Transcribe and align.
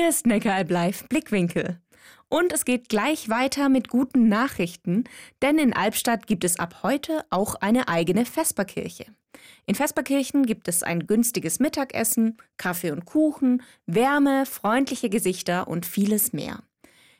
Hier 0.00 0.08
ist 0.08 0.26
Neckaralb 0.26 0.70
Live 0.70 1.06
Blickwinkel. 1.10 1.78
Und 2.30 2.54
es 2.54 2.64
geht 2.64 2.88
gleich 2.88 3.28
weiter 3.28 3.68
mit 3.68 3.90
guten 3.90 4.30
Nachrichten, 4.30 5.04
denn 5.42 5.58
in 5.58 5.74
Albstadt 5.74 6.26
gibt 6.26 6.42
es 6.42 6.58
ab 6.58 6.76
heute 6.82 7.26
auch 7.28 7.56
eine 7.56 7.86
eigene 7.86 8.24
Vesperkirche. 8.24 9.04
In 9.66 9.74
Vesperkirchen 9.74 10.46
gibt 10.46 10.68
es 10.68 10.82
ein 10.82 11.06
günstiges 11.06 11.58
Mittagessen, 11.58 12.38
Kaffee 12.56 12.92
und 12.92 13.04
Kuchen, 13.04 13.62
Wärme, 13.84 14.46
freundliche 14.46 15.10
Gesichter 15.10 15.68
und 15.68 15.84
vieles 15.84 16.32
mehr. 16.32 16.60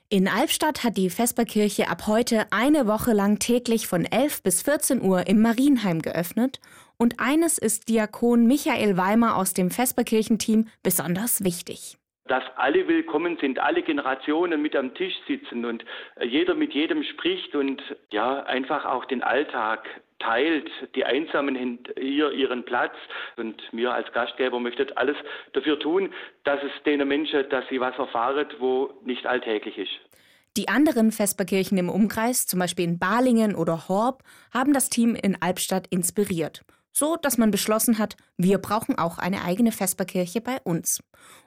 In 0.09 0.27
Albstadt 0.27 0.83
hat 0.83 0.97
die 0.97 1.11
Vesperkirche 1.11 1.87
ab 1.87 2.07
heute 2.07 2.51
eine 2.51 2.87
Woche 2.87 3.12
lang 3.12 3.39
täglich 3.39 3.89
von 3.89 4.07
11 4.07 4.43
bis 4.43 4.62
14 4.62 5.03
Uhr 5.03 5.27
im 5.27 5.43
Marienheim 5.43 6.01
geöffnet 6.01 6.61
und 6.97 7.21
eines 7.21 7.59
ist 7.59 7.91
Diakon 7.91 8.47
Michael 8.47 8.97
Weimer 8.97 9.37
aus 9.37 9.53
dem 9.53 9.71
Vesperkirchenteam 9.71 10.67
besonders 10.83 11.45
wichtig 11.45 11.99
dass 12.31 12.45
alle 12.55 12.87
willkommen 12.87 13.37
sind, 13.41 13.59
alle 13.59 13.83
Generationen 13.83 14.63
mit 14.63 14.77
am 14.77 14.95
Tisch 14.95 15.14
sitzen 15.27 15.64
und 15.64 15.85
äh, 16.14 16.27
jeder 16.27 16.54
mit 16.54 16.73
jedem 16.73 17.03
spricht 17.03 17.57
und 17.57 17.82
ja, 18.11 18.45
einfach 18.45 18.85
auch 18.85 19.04
den 19.07 19.25
Alltag 19.25 19.81
teilt. 20.21 20.71
Die 20.95 21.04
Einsamen 21.04 21.81
hier 21.99 22.31
ihren 22.31 22.64
Platz 22.64 22.95
und 23.37 23.61
mir 23.73 23.93
als 23.93 24.13
Gastgeber 24.13 24.61
möchte 24.61 24.96
alles 24.96 25.17
dafür 25.54 25.81
tun, 25.81 26.13
dass 26.45 26.63
es 26.63 26.71
denen 26.85 27.09
Menschen, 27.09 27.49
dass 27.49 27.64
sie 27.68 27.81
was 27.81 27.99
erfahren, 27.99 28.46
wo 28.61 28.93
nicht 29.04 29.26
alltäglich 29.26 29.76
ist. 29.76 29.99
Die 30.57 30.68
anderen 30.68 31.11
Vesperkirchen 31.11 31.79
im 31.79 31.89
Umkreis, 31.89 32.47
zum 32.47 32.61
Beispiel 32.61 32.84
in 32.84 32.98
Balingen 33.01 33.56
oder 33.56 33.89
Horb, 33.89 34.23
haben 34.55 34.73
das 34.73 34.89
Team 34.89 35.17
in 35.17 35.41
Albstadt 35.41 35.89
inspiriert 35.89 36.62
so 36.92 37.17
dass 37.17 37.39
man 37.39 37.50
beschlossen 37.50 37.98
hat, 37.98 38.17
wir 38.36 38.58
brauchen 38.58 38.98
auch 38.98 39.19
eine 39.19 39.44
eigene 39.44 39.72
Vesperkirche 39.72 40.41
bei 40.41 40.58
uns. 40.64 41.00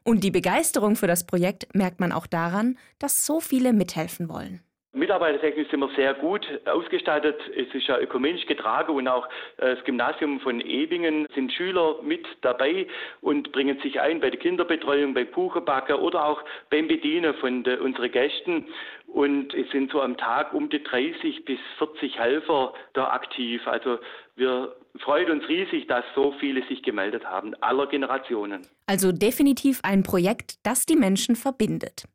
Und 0.03 0.23
die 0.23 0.31
Begeisterung 0.31 0.95
für 0.95 1.07
das 1.07 1.25
Projekt 1.25 1.73
merkt 1.73 1.99
man 1.99 2.11
auch 2.11 2.27
daran, 2.27 2.77
dass 2.99 3.25
so 3.25 3.39
viele 3.39 3.73
mithelfen 3.73 4.29
wollen. 4.29 4.61
Mitarbeitertechnisch 4.95 5.69
sind 5.71 5.79
wir 5.79 5.89
sehr 5.95 6.13
gut 6.13 6.47
ausgestattet. 6.65 7.35
Es 7.57 7.73
ist 7.73 7.87
ja 7.87 7.97
ökumenisch 7.97 8.45
getragen 8.45 8.93
und 8.93 9.07
auch 9.07 9.27
äh, 9.57 9.75
das 9.75 9.83
Gymnasium 9.85 10.39
von 10.39 10.61
Ebingen 10.61 11.25
sind 11.33 11.51
Schüler 11.51 11.95
mit 12.03 12.23
dabei 12.41 12.85
und 13.21 13.51
bringen 13.51 13.79
sich 13.81 13.99
ein 13.99 14.19
bei 14.19 14.29
der 14.29 14.39
Kinderbetreuung, 14.39 15.15
beim 15.15 15.31
Kuchenbacken 15.31 15.95
oder 15.95 16.23
auch 16.23 16.43
beim 16.69 16.87
Bedienen 16.87 17.33
von 17.35 17.65
unseren 17.65 18.11
Gästen. 18.11 18.67
Und 19.13 19.53
es 19.53 19.69
sind 19.69 19.91
so 19.91 20.01
am 20.01 20.17
Tag 20.17 20.55
um 20.55 20.71
die 20.71 20.81
30 20.81 21.45
bis 21.45 21.59
40 21.77 22.17
Helfer 22.17 22.73
da 22.93 23.09
aktiv. 23.11 23.61
Also 23.67 23.99
wir 24.35 24.75
freuen 25.01 25.29
uns 25.29 25.47
riesig, 25.47 25.85
dass 25.85 26.03
so 26.15 26.33
viele 26.39 26.65
sich 26.67 26.81
gemeldet 26.81 27.23
haben, 27.23 27.53
aller 27.61 27.85
Generationen. 27.85 28.65
Also 28.87 29.11
definitiv 29.11 29.81
ein 29.83 30.01
Projekt, 30.01 30.55
das 30.63 30.87
die 30.87 30.95
Menschen 30.95 31.35
verbindet. 31.35 32.05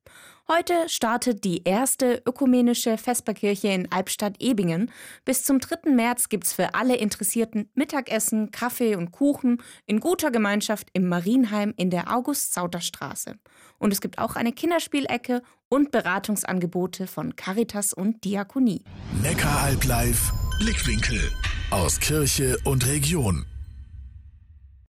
Heute 0.51 0.89
startet 0.89 1.45
die 1.45 1.63
erste 1.65 2.23
ökumenische 2.27 2.97
Vesperkirche 2.97 3.69
in 3.69 3.93
Albstadt-Ebingen. 3.93 4.91
Bis 5.27 5.45
zum 5.45 5.61
3. 5.61 5.91
März 5.91 6.31
gibt 6.31 6.45
es 6.45 6.55
für 6.55 6.75
alle 6.75 6.97
Interessierten 6.97 7.71
Mittagessen, 7.75 8.51
Kaffee 8.51 8.97
und 8.97 9.13
Kuchen 9.13 9.63
in 9.85 10.01
guter 10.01 10.31
Gemeinschaft 10.31 10.89
im 10.95 11.07
Marienheim 11.07 11.75
in 11.77 11.91
der 11.91 12.11
August-Sauter-Straße. 12.11 13.35
Und 13.79 13.93
es 13.93 14.01
gibt 14.01 14.19
auch 14.19 14.37
eine 14.37 14.53
Kinderspielecke 14.53 15.43
und 15.69 15.91
Beratungsangebote 15.91 17.07
von 17.07 17.37
Caritas 17.37 17.93
und 17.93 18.25
Diakonie. 18.25 18.85
Neckaralb 19.23 19.85
live 19.85 20.33
Blickwinkel 20.59 21.21
aus 21.71 22.01
Kirche 22.01 22.57
und 22.65 22.87
Region. 22.87 23.45